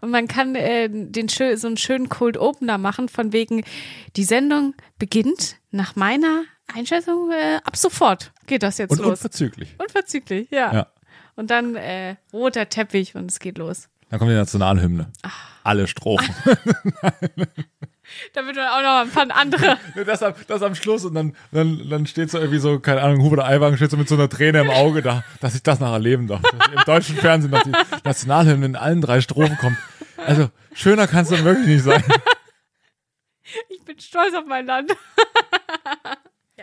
[0.00, 3.64] Und man kann äh, den so einen schönen Cold Opener machen, von wegen,
[4.16, 6.44] die Sendung beginnt nach meiner
[6.74, 8.32] Einschätzung äh, ab sofort.
[8.46, 9.08] Geht das jetzt Und los?
[9.10, 9.74] unverzüglich.
[9.78, 10.72] Unverzüglich, ja.
[10.72, 10.86] Ja.
[11.34, 13.88] Und dann äh, roter Teppich und es geht los.
[14.10, 15.10] Dann kommt die Nationalhymne.
[15.64, 16.34] Alle Strophen.
[18.32, 19.78] Da wird dann auch noch ein paar andere.
[20.06, 23.22] Das am, das am Schluss und dann, dann, dann steht so irgendwie so, keine Ahnung,
[23.22, 25.92] Hubert Aiwagen steht so mit so einer Träne im Auge da, dass ich das noch
[25.92, 26.40] erleben darf.
[26.42, 27.72] Dass Im deutschen Fernsehen noch die
[28.04, 29.76] Nationalhymne in allen drei Strophen kommt.
[30.26, 32.02] Also, schöner kann es dann wirklich nicht sein.
[33.68, 34.92] Ich bin stolz auf mein Land.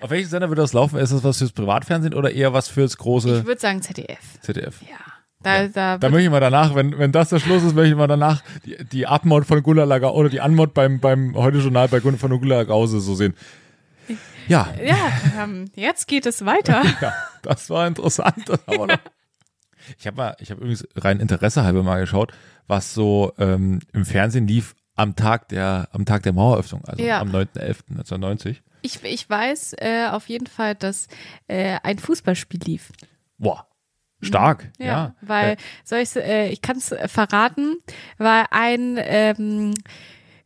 [0.01, 0.97] Auf welchen Sender wird das laufen?
[0.97, 4.39] Ist das was fürs Privatfernsehen oder eher was fürs große Ich würde sagen ZDF.
[4.41, 4.81] ZDF?
[4.81, 4.95] Ja.
[5.41, 7.95] Da, da, Da möchte ich mal danach, wenn, wenn das der Schluss ist, möchte ich
[7.95, 12.01] mal danach die, die Abmod von Gula Lager oder die Anmod beim, beim Heute-Journal bei
[12.01, 13.33] Gun- von Gula Gause so sehen.
[14.49, 14.97] Ja, ja,
[15.41, 16.83] ähm, jetzt geht es weiter.
[17.01, 18.49] Ja, das war interessant.
[18.49, 18.87] Das noch.
[19.97, 22.33] Ich habe mal, ich habe übrigens rein Interesse halber mal geschaut,
[22.67, 27.21] was so ähm, im Fernsehen lief am Tag der, am Tag der Maueröffnung, also Ja.
[27.21, 28.57] am 9.11.1990.
[28.81, 31.07] Ich, ich weiß äh, auf jeden Fall, dass
[31.47, 32.91] äh, ein Fußballspiel lief.
[33.37, 33.67] Boah,
[34.21, 34.69] stark.
[34.79, 37.77] Ja, Ja, weil, Äh, soll ich, ich kann es verraten,
[38.17, 39.73] weil ein, ähm,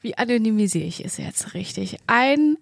[0.02, 1.98] wie anonymisiere ich es jetzt richtig?
[2.08, 2.58] Ein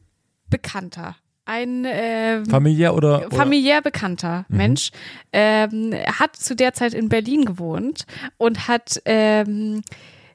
[0.50, 4.58] Bekannter, ein ähm, familiär oder, oder familiär bekannter Mhm.
[4.58, 4.92] Mensch,
[5.34, 8.06] ähm, hat zu der Zeit in Berlin gewohnt
[8.38, 9.82] und hat ähm,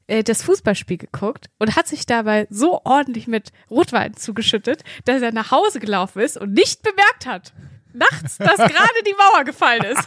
[0.08, 5.32] äh, das Fußballspiel geguckt und hat sich dabei so ordentlich mit Rotwein zugeschüttet, dass er
[5.32, 7.52] nach Hause gelaufen ist und nicht bemerkt hat,
[7.96, 10.06] nachts, dass gerade die Mauer gefallen ist.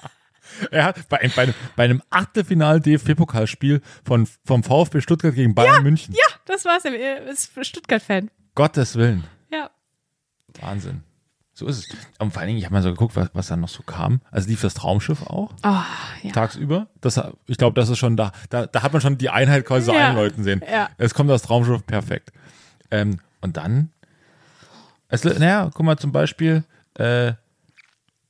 [0.70, 5.54] er hat bei, einem- bei, einem- bei einem Achtelfinal DFB-Pokalspiel von vom VfB Stuttgart gegen
[5.54, 6.14] Bayern München.
[6.14, 6.84] Ja, das war's.
[6.84, 8.30] Er ist Stuttgart-Fan.
[8.54, 9.24] Gottes Willen.
[9.50, 9.70] Ja.
[10.60, 11.02] Wahnsinn.
[11.52, 11.96] So ist es.
[12.18, 14.22] Und vor allen Dingen, ich habe mal so geguckt, was, was da noch so kam.
[14.30, 15.82] Also lief das Traumschiff auch Oh,
[16.22, 16.32] ja.
[16.32, 16.88] tagsüber.
[17.02, 18.66] Das, ich glaube, das ist schon da, da.
[18.66, 20.08] Da hat man schon die Einheit quasi so Ja.
[20.08, 20.62] einläuten sehen.
[20.70, 20.88] Ja.
[20.96, 22.32] Es kommt das Traumschiff perfekt.
[22.90, 23.90] Ähm, und dann,
[25.08, 26.64] es, naja, guck mal zum Beispiel,
[26.98, 27.32] äh,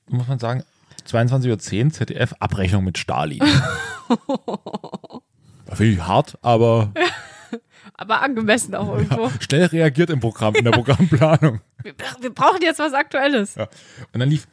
[0.08, 0.64] muss man sagen,
[1.06, 3.40] 22.10 Uhr ZDF Abrechnung mit Stalin.
[5.66, 6.92] War finde hart, aber
[7.94, 9.30] Aber angemessen auch irgendwo.
[9.40, 11.60] schnell reagiert im Programm, in der Programmplanung.
[11.82, 13.54] Wir, wir brauchen jetzt was Aktuelles.
[13.54, 13.66] Ja.
[14.12, 14.46] Und dann lief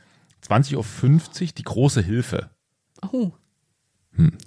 [0.48, 0.78] 20.50
[1.42, 2.50] Uhr die große Hilfe.
[3.12, 3.32] Oh.
[4.14, 4.38] Hm.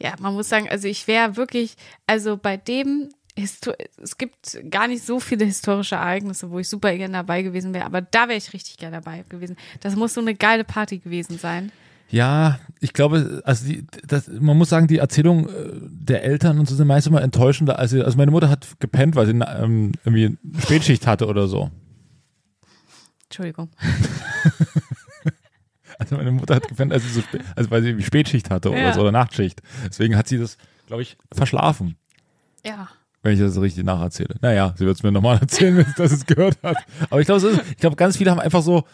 [0.00, 1.76] Ja, man muss sagen, also ich wäre wirklich,
[2.08, 3.72] also bei dem, Histo
[4.02, 7.84] es gibt gar nicht so viele historische Ereignisse, wo ich super gerne dabei gewesen wäre,
[7.84, 9.56] aber da wäre ich richtig gerne dabei gewesen.
[9.80, 11.70] Das muss so eine geile Party gewesen sein.
[12.08, 16.68] Ja, ich glaube, also die, das, man muss sagen, die Erzählung äh, der Eltern und
[16.68, 17.78] so sind meist immer enttäuschender.
[17.78, 21.70] Als sie, also meine Mutter hat gepennt, weil sie ähm, irgendwie Spätschicht hatte oder so.
[23.24, 23.68] Entschuldigung.
[25.98, 28.78] Also meine Mutter hat gepennt, als sie so spä- also weil sie Spätschicht hatte oder
[28.82, 28.92] Ja.
[28.92, 29.62] so oder Nachtschicht.
[29.86, 31.96] Deswegen hat sie das, glaube ich, verschlafen,
[32.64, 32.88] Ja.
[33.26, 34.36] Wenn ich das richtig nacherzähle.
[34.40, 36.76] Naja, sie wird es mir nochmal erzählen, wenn sie das jetzt gehört hat.
[37.10, 38.84] Aber ich glaube, ich glaube, ganz viele haben einfach so,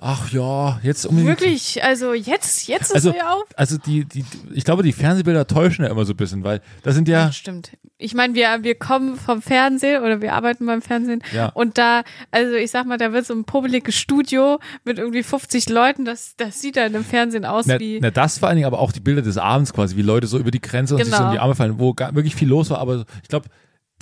[0.00, 1.28] ach ja, jetzt unbedingt.
[1.40, 3.44] Wirklich, also jetzt, jetzt ist Also, ja auf.
[3.56, 6.94] also die, die, ich glaube, die Fernsehbilder täuschen ja immer so ein bisschen, weil das
[6.94, 7.72] sind ja, Ja, stimmt.
[7.98, 11.50] Ich meine, wir, wir kommen vom Fernsehen oder wir arbeiten beim Fernsehen Ja.
[11.50, 12.02] und da,
[12.32, 16.34] also ich sag mal, da wird so ein publikes Studio mit irgendwie 50 Leuten, das,
[16.36, 18.00] das sieht dann im Fernsehen aus Na, wie.
[18.02, 20.36] na, das vor allen Dingen aber auch die Bilder des Abends quasi, wie Leute so
[20.38, 21.28] über die Grenze und sich so Genau.
[21.30, 22.78] in die Arme fallen, wo gar, wirklich viel los war.
[22.78, 23.46] Aber ich glaube,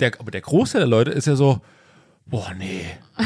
[0.01, 1.61] der, aber der Großteil der Leute ist ja so,
[2.25, 2.85] boah, nee.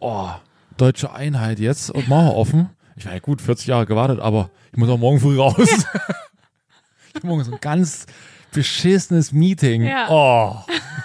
[0.00, 0.30] Oh,
[0.76, 2.70] deutsche Einheit jetzt und Mauer offen.
[2.94, 5.56] Ich ja gut, 40 Jahre gewartet, aber ich muss auch morgen früh raus.
[5.58, 8.06] ich habe morgen so ein ganz
[8.52, 9.82] beschissenes Meeting.
[9.82, 10.06] Ja.
[10.08, 10.56] Oh,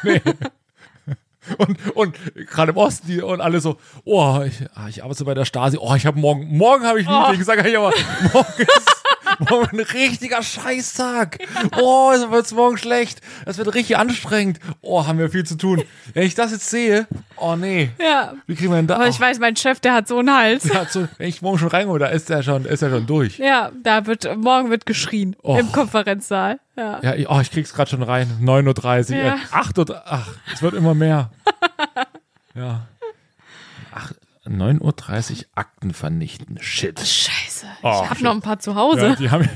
[0.03, 0.21] nee.
[1.57, 2.15] Und, und
[2.47, 5.77] gerade im Osten, die, und alle so, oh, ich, ah, ich arbeite bei der Stasi,
[5.77, 7.91] oh, ich habe morgen, morgen habe ich ein Meeting, sag ich aber,
[8.31, 9.02] morgen ist
[9.49, 11.39] morgen ein richtiger Scheißtag.
[11.79, 13.21] Oh, es wird morgen schlecht.
[13.45, 14.59] Es wird richtig anstrengend.
[14.81, 15.83] Oh, haben wir viel zu tun.
[16.13, 18.33] Wenn ich das jetzt sehe, oh nee, ja.
[18.47, 18.95] wie kriegen wir denn da?
[18.95, 20.63] Aber ich weiß, mein Chef, der hat so einen Hals.
[20.65, 23.37] Ja, so, wenn ich morgen schon reingehe, da ist er schon, ist er schon durch.
[23.39, 25.57] Ja, da wird, morgen wird geschrien Oh.
[25.57, 26.59] im Konferenzsaal.
[26.75, 26.99] Ja.
[27.03, 28.29] Ja, ich, oh, ich krieg's gerade schon rein.
[28.41, 29.35] 9.30 Uhr, Ja.
[29.35, 31.31] äh, 8 Uhr, ach, es wird immer mehr.
[32.55, 32.87] ja.
[33.93, 34.11] Ach,
[34.45, 34.81] 9.30
[35.39, 36.57] Uhr Akten vernichten.
[36.61, 36.99] Shit.
[37.63, 37.77] Scheiße.
[37.83, 38.23] Oh, ich habe shit.
[38.23, 39.07] noch ein paar zu Hause.
[39.07, 39.49] Ja, die haben,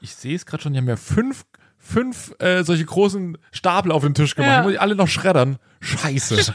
[0.00, 1.44] ich sehe es gerade schon, die haben ja fünf,
[1.78, 4.50] fünf äh, solche großen Stapel auf den Tisch gemacht.
[4.50, 4.60] Ja.
[4.60, 5.58] Die muss ich alle noch schreddern.
[5.80, 6.54] Scheiße.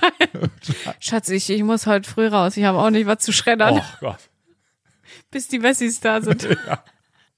[1.00, 2.58] Schatz, ich, ich muss heute früh raus.
[2.58, 4.30] Ich habe auch nicht was zu schreddern, Oh Gott.
[5.32, 6.48] bis die Wessis da sind.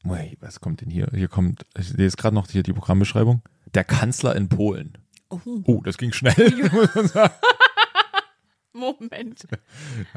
[0.06, 1.10] Ui, was kommt denn hier?
[1.14, 3.42] Hier kommt, ich lese gerade noch hier die Programmbeschreibung.
[3.74, 4.98] Der Kanzler in Polen.
[5.30, 6.70] Oh, das ging schnell.
[6.72, 7.34] muss man sagen.
[8.74, 9.48] Moment.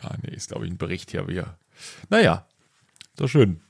[0.02, 1.58] Ja, nee, ist glaube ich ein Bericht hier wieder.
[2.10, 2.46] Naja,
[3.18, 3.60] so schön.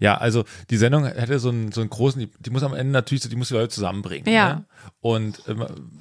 [0.00, 2.92] Ja, also die Sendung hätte so einen, so einen großen, die, die muss am Ende
[2.92, 4.32] natürlich, die muss die Leute zusammenbringen.
[4.32, 4.54] Ja.
[4.54, 4.64] Ne?
[5.00, 5.54] Und äh,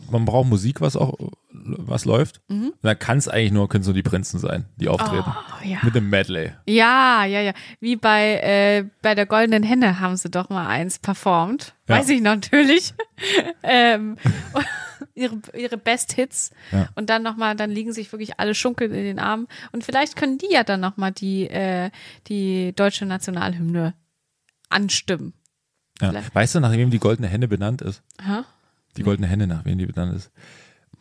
[0.09, 1.15] man braucht Musik, was auch
[1.51, 2.41] was läuft.
[2.47, 5.25] Und dann kann es eigentlich nur, können so die Prinzen sein, die auftreten.
[5.27, 5.79] Oh, ja.
[5.83, 6.51] Mit dem Medley.
[6.65, 7.53] Ja, ja, ja.
[7.79, 11.75] Wie bei, äh, bei der Goldenen Henne haben sie doch mal eins performt.
[11.87, 11.97] Ja.
[11.97, 12.93] Weiß ich natürlich.
[13.63, 14.17] ähm,
[15.15, 16.51] ihre, ihre Best Hits.
[16.71, 16.89] Ja.
[16.95, 19.47] Und dann nochmal, dann liegen sich wirklich alle schunkeln in den Armen.
[19.71, 21.89] Und vielleicht können die ja dann nochmal die, äh,
[22.27, 23.93] die deutsche Nationalhymne
[24.69, 25.33] anstimmen.
[26.01, 26.13] Ja.
[26.33, 28.01] Weißt du, nach wem die goldene Henne benannt ist?
[28.23, 28.41] Hä?
[28.97, 30.31] Die goldene Henne, nach wem die benannt ist.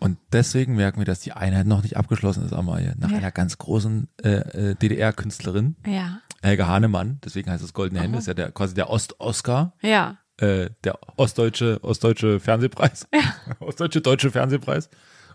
[0.01, 2.95] Und deswegen merken wir, dass die Einheit noch nicht abgeschlossen ist, Amalie.
[2.99, 3.19] Nach Ja.
[3.19, 4.29] einer ganz großen äh,
[4.71, 6.21] äh, DDR-Künstlerin, Ja.
[6.43, 10.19] Helge Hahnemann, deswegen heißt es Goldene Henne, ist ja der, quasi der Ost-Oscar, Ja.
[10.39, 13.07] Äh, der ostdeutsche, ostdeutsche Fernsehpreis.
[13.61, 14.89] ostdeutsche, deutsche Fernsehpreis.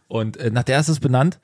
[0.09, 1.39] Und äh, nach der ist es benannt.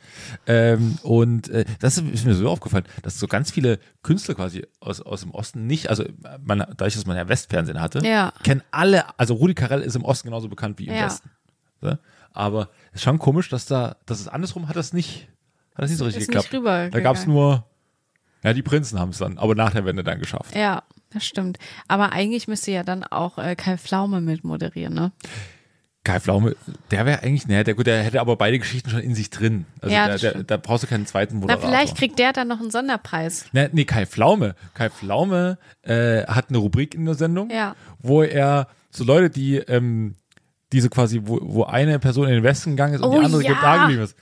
[0.45, 5.01] Ähm, und äh, das ist mir so aufgefallen, dass so ganz viele Künstler quasi aus,
[5.01, 6.03] aus dem Osten nicht, also
[6.43, 8.33] man, dadurch, dass man ja Westfernsehen hatte, Ja.
[8.43, 11.05] kennen alle, also Rudi Carell ist im Osten genauso bekannt wie im Ja.
[11.05, 11.29] Westen.
[11.81, 11.97] So?
[12.33, 15.29] Aber es ist schon komisch, dass da, dass es andersrum hat das nicht,
[15.73, 16.93] hat das nicht so richtig Ist geklappt.
[16.93, 17.65] da gab es nur,
[18.43, 20.55] ja, die Prinzen haben es dann, aber nach der Wende dann geschafft.
[20.55, 21.57] Ja, das stimmt.
[21.87, 25.11] Aber eigentlich müsste ja dann auch äh, Kai Pflaume mit moderieren, ne?
[26.05, 26.55] Kai Pflaume,
[26.91, 29.65] der wäre eigentlich, naja, der, gut, der hätte aber beide Geschichten schon in sich drin.
[29.81, 31.67] Also Ja, das der, da brauchst du keinen zweiten Na, Moderator.
[31.67, 33.45] vielleicht kriegt der dann noch einen Sonderpreis.
[33.51, 34.55] Nee, nee, Kai Pflaume.
[34.73, 37.75] Kai Pflaume äh, hat eine Rubrik in der Sendung, Ja.
[37.99, 40.15] wo er so Leute, die ähm,
[40.71, 43.43] diese quasi, wo, wo eine Person in den Westen gegangen ist und Oh, die andere
[43.43, 43.57] ja.
[43.61, 44.15] da geblieben ist.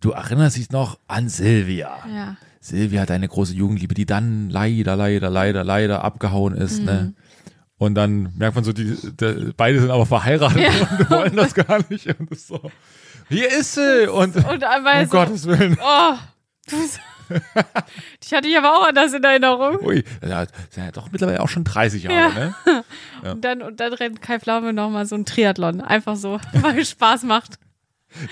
[0.00, 1.98] Du erinnerst dich noch an Silvia.
[2.14, 2.36] Ja.
[2.60, 6.84] Silvia, deine große Jugendliebe, die dann leider, leider, leider, leider abgehauen ist, Mhm.
[6.84, 7.14] ne?
[7.78, 10.64] Und dann merkt man so, die, die beide sind aber verheiratet
[10.98, 12.06] und wollen das gar nicht.
[12.18, 12.70] Und das so,
[13.28, 14.10] hier ist sie!
[14.10, 15.78] Und, Und um so, Gottes Willen.
[15.80, 16.14] oh,
[16.68, 16.76] du,
[18.22, 19.76] dich hatte ich aber auch anders in Erinnerung.
[19.84, 22.16] Ui, ja, sind ja doch mittlerweile auch schon 30 Jahre,
[22.66, 22.74] Ja.
[22.74, 22.84] ne?
[23.32, 25.80] Und dann, und dann rennt Kai Pflaume nochmal so ein Triathlon.
[25.80, 27.58] Einfach so, weil es Spaß macht.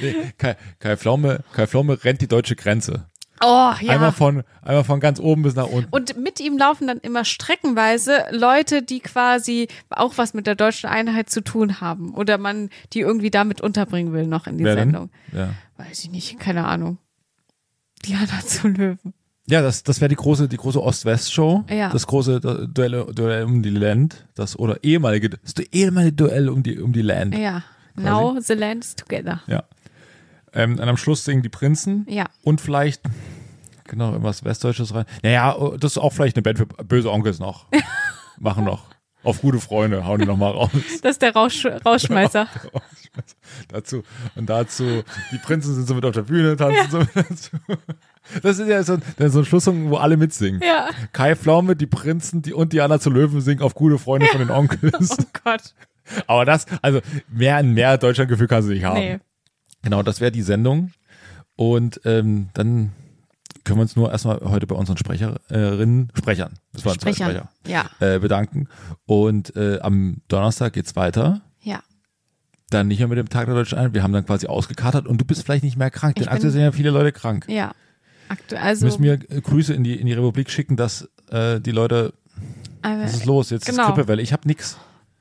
[0.00, 3.06] Nee, Kai, Kai, Pflaume, Kai Pflaume rennt die deutsche Grenze.
[3.42, 3.92] Oh, ja.
[3.92, 5.88] Einmal, von, einmal von ganz oben bis nach unten.
[5.90, 10.88] Und mit ihm laufen dann immer streckenweise Leute, die quasi auch was mit der deutschen
[10.88, 12.14] Einheit zu tun haben.
[12.14, 14.90] Oder man die irgendwie damit unterbringen will noch in die Wer denn?
[14.90, 15.10] Sendung.
[15.32, 16.98] Ja, Weiß ich nicht, keine Ahnung.
[18.04, 19.14] Diana zu Löwen.
[19.48, 21.64] ja das, das wäre die große, die große Ost-West-Show.
[21.68, 21.90] Ja.
[21.90, 22.40] Das große
[22.72, 24.26] Duell, Duell um die Land.
[24.34, 27.36] Das, oder ehemalige, das ehemalige Duell um die, um die Land.
[27.36, 27.64] Ja.
[27.98, 29.40] Now the land is together.
[29.46, 29.64] Ja.
[30.56, 32.06] Ähm, und am Schluss singen die Prinzen.
[32.08, 32.24] Ja.
[32.42, 33.02] Und vielleicht,
[33.84, 35.04] genau, irgendwas Westdeutsches rein.
[35.22, 37.66] Naja, das ist auch vielleicht eine Band für böse Onkels noch.
[38.38, 38.86] Machen noch.
[39.22, 40.70] Auf gute Freunde hauen die noch mal raus.
[41.02, 42.46] Das ist der Rausch Rauschmeißer.
[43.68, 44.02] dazu.
[44.34, 47.56] Und dazu, die Prinzen sind so mit auf der Bühne, tanzen so mit dazu.
[48.42, 50.60] Das ist ja so, ein- so ein Schlusssong, wo alle mitsingen.
[50.64, 50.90] Ja.
[51.12, 54.50] Kai Pflaume, die Prinzen, die und Diana zu Löwen singen auf gute Freunde von den
[54.50, 55.16] Onkels.
[55.18, 55.74] Oh Gott.
[56.28, 58.98] Aber das, also mehr, mehr Deutschlandgefühl kannst du nicht haben.
[58.98, 59.18] Nee.
[59.86, 60.90] Genau, das wäre die Sendung.
[61.54, 62.90] Und ähm, dann
[63.62, 67.48] können wir uns nur erstmal heute bei unseren Sprecherinnen, Sprechern, das waren zwei Sprechern.
[67.62, 68.14] Sprecher, Ja.
[68.14, 68.66] äh, bedanken.
[69.04, 71.40] Und äh, am Donnerstag geht's weiter.
[71.62, 71.80] Ja.
[72.70, 73.94] Dann nicht mehr mit dem Tag der Deutschen Einheit.
[73.94, 76.62] Wir haben dann quasi ausgekatert und du bist vielleicht nicht mehr krank, denn aktuell sind
[76.62, 77.46] ja viele Leute krank.
[77.48, 77.72] Ja.
[78.28, 78.86] Aktuell, Wir also.
[78.86, 82.12] müssen mir äh, Grüße in die, in die Republik schicken, dass äh, die Leute,
[82.82, 83.50] was ist los?
[83.50, 83.84] Jetzt Genau.
[83.84, 84.20] ist Grippewelle.
[84.20, 84.76] Ich habe nix.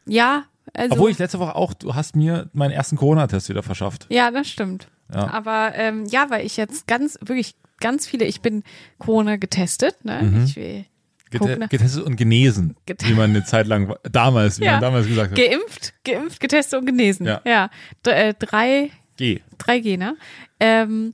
[0.08, 0.94] ja, also.
[0.94, 4.08] Obwohl ich letzte Woche auch, du hast mir meinen ersten Corona-Test wieder verschafft.
[4.10, 4.88] Ja, das stimmt.
[5.14, 5.30] Ja.
[5.32, 8.64] Aber ähm, ja, weil ich jetzt ganz, wirklich ganz viele, ich bin
[8.98, 10.22] Corona getestet, ne?
[10.24, 10.44] Mhm.
[10.46, 10.86] Ich will
[11.30, 14.74] Gete gucken, getestet und genesen, Get- wie man eine Zeit lang, damals, wie Ja.
[14.74, 15.38] man damals gesagt hat.
[15.38, 17.26] geimpft, geimpft, getestet und genesen.
[17.26, 17.42] Ja.
[17.46, 17.70] ja.
[18.06, 19.42] D äh, drei, Geh.
[19.58, 20.16] drei Gene.
[20.60, 21.14] Ähm,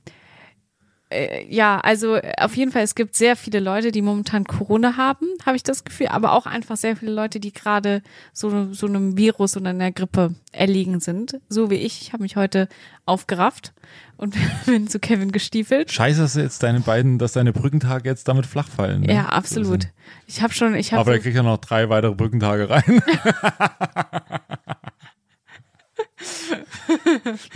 [1.12, 4.96] äh, ja, also äh, auf jeden Fall, es gibt sehr viele Leute, die momentan Corona
[4.96, 8.86] haben, habe ich das Gefühl, aber auch einfach sehr viele Leute, die gerade so, so
[8.86, 11.40] einem Virus oder einer Grippe erliegen sind.
[11.48, 12.02] So wie ich.
[12.02, 12.68] Ich habe mich heute
[13.06, 13.72] aufgerafft
[14.16, 14.34] und
[14.66, 15.92] bin zu Kevin gestiefelt.
[15.92, 19.02] Scheiße, dass jetzt deine beiden, dass deine Brückentage jetzt damit flach fallen.
[19.02, 19.14] Ne?
[19.14, 19.88] Ja, absolut.
[20.26, 23.02] Ich habe schon, ich habe Aber er kriegt ja noch drei weitere Brückentage rein.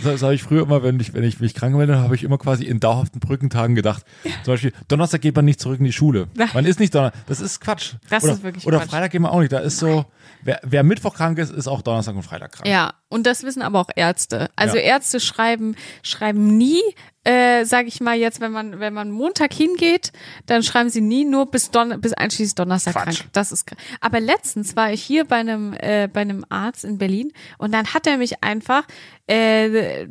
[0.03, 2.37] Das, habe ich früher immer, wenn ich, wenn ich mich krank melde, habe ich immer
[2.37, 4.03] quasi in dauerhaften Brückentagen gedacht.
[4.43, 6.27] Zum Beispiel, Donnerstag geht man nicht zurück in die Schule.
[6.53, 7.25] Man ist nicht Donnerstag.
[7.27, 7.93] Das ist Quatsch.
[8.09, 8.89] Das oder, ist wirklich Oder Quatsch.
[8.89, 9.51] Freitag geht man auch nicht.
[9.51, 10.05] Da ist so,
[10.43, 12.67] wer, wer Mittwoch krank ist, ist auch Donnerstag und Freitag krank.
[12.67, 14.49] Ja, und das wissen aber auch Ärzte.
[14.55, 14.83] Also Ja.
[14.83, 16.81] Ärzte schreiben, schreiben nie,
[17.27, 20.11] äh, sage ich mal jetzt, wenn man, wenn man Montag hingeht,
[20.45, 23.19] dann schreiben sie nie nur bis, Don bis einschließlich Donnerstag Quatsch.
[23.19, 23.29] krank.
[23.33, 26.97] Das ist kr- Aber letztens war ich hier bei einem, äh, bei einem Arzt in
[26.97, 28.83] Berlin und dann hat er mich einfach
[29.27, 30.07] äh,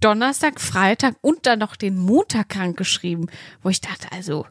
[0.00, 3.26] Donnerstag, Freitag und dann noch den Montag krank geschrieben,
[3.62, 4.46] wo ich dachte, also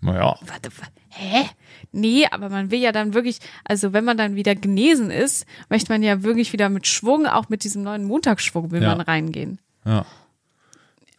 [0.00, 0.36] Naja.
[0.44, 1.48] warte, wa- hä?
[1.92, 5.92] Nee, aber man will ja dann wirklich, also wenn man dann wieder genesen ist, möchte
[5.92, 8.88] man ja wirklich wieder mit Schwung, auch mit diesem neuen Montagsschwung will Ja.
[8.88, 9.60] man reingehen.
[9.84, 10.04] Ja.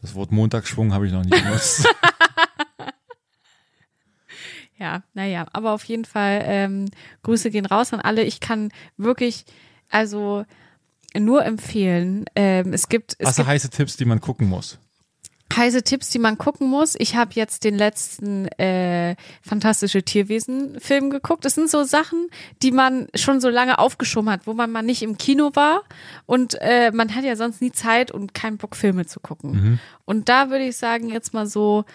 [0.01, 1.87] Das Wort Montagsschwung habe ich noch nie benutzt.
[4.79, 6.85] Ja, naja, aber auf jeden Fall, ähm,
[7.23, 8.23] Grüße gehen raus an alle.
[8.23, 9.43] Ich kann wirklich,
[9.89, 10.45] also
[11.13, 14.79] nur empfehlen, ähm, es gibt, es du gibt heiße Tipps, die man gucken muss?
[15.55, 16.95] Heiße Tipps, die man gucken muss.
[16.97, 21.43] Ich habe jetzt den letzten äh, Fantastische Tierwesen-Film geguckt.
[21.45, 22.29] Das sind so Sachen,
[22.61, 25.83] die man schon so lange aufgeschoben hat, wo man mal nicht im Kino war
[26.25, 29.79] und äh, man hat ja sonst nie Zeit und keinen Bock, Filme zu gucken.
[30.05, 31.85] Und da würde ich sagen, jetzt mal so,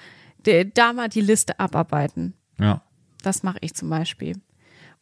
[0.44, 2.34] de, da mal die Liste abarbeiten.
[2.58, 2.82] Ja.
[3.22, 4.36] Das mache ich zum Beispiel.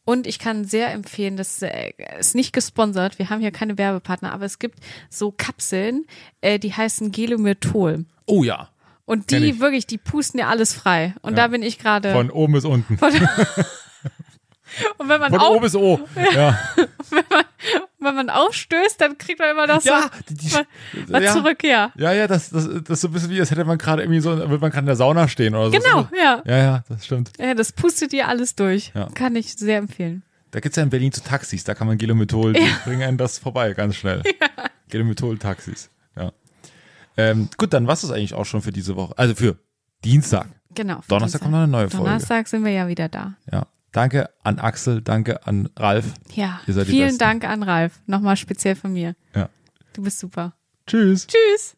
[0.04, 4.32] Und ich kann sehr empfehlen, das äh, ist nicht gesponsert, wir haben hier keine Werbepartner,
[4.32, 6.06] aber es gibt so Kapseln,
[6.40, 8.04] äh, die heißen Gelomyrtol.
[8.26, 8.68] Oh ja.
[9.04, 9.60] Und die ich.
[9.60, 11.14] wirklich, die pusten ja alles frei.
[11.22, 12.12] Und da bin ich gerade.
[12.12, 12.98] Von oben bis unten.
[14.98, 16.00] Und wenn man, Von auf, O bis O.
[16.34, 16.58] Ja.
[17.10, 17.44] wenn man
[18.30, 21.32] aufstößt, dann kriegt man immer das Ja, so, die- die- was ja.
[21.32, 21.92] zurück, ja.
[21.96, 24.20] Ja, ja, das, das, das ist so ein bisschen wie, als hätte man gerade irgendwie
[24.20, 25.78] so, wird man gerade in der Sauna stehen oder so.
[25.78, 26.42] Genau, ja.
[26.44, 27.32] Ja, ja, das stimmt.
[27.38, 28.92] Ja, das pustet dir alles durch.
[28.94, 29.08] Ja.
[29.14, 30.22] Kann ich sehr empfehlen.
[30.50, 33.38] Da gibt's ja in Berlin so Taxis, da kann man Gelomethol, die bringen einen das
[33.38, 34.22] vorbei, ganz schnell.
[34.90, 36.32] Gelomethol-Taxis, ja.
[37.16, 39.14] Ähm, gut, dann war's das eigentlich auch schon für diese Woche.
[39.16, 39.56] Also für
[40.04, 40.48] Dienstag.
[40.74, 41.00] Genau.
[41.08, 41.40] Donnerstag Dienstag.
[41.42, 42.06] kommt noch eine neue Folge.
[42.06, 43.34] Donnerstag sind wir ja wieder da.
[43.50, 43.66] Ja.
[43.92, 46.14] Danke an Axel, danke an Ralf.
[46.34, 46.60] Ja.
[46.66, 47.18] Ihr seid die Vielen Besten.
[47.18, 48.00] Dank an Ralf.
[48.06, 49.14] Nochmal speziell von mir.
[49.34, 49.50] Ja.
[49.92, 50.54] Du bist super.
[50.86, 51.26] Tschüss.
[51.26, 51.76] Tschüss.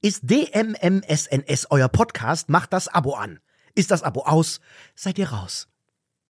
[0.00, 2.48] Ist DMMSNS euer Podcast?
[2.48, 3.40] Macht das Abo an.
[3.74, 4.60] Ist das Abo aus?
[4.94, 5.68] Seid ihr raus.